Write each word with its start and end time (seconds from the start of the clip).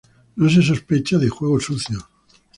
No 0.35 0.49
se 0.49 0.63
sospecha 0.63 1.19
de 1.19 1.29
juego 1.29 1.59
sucio. 1.59 2.07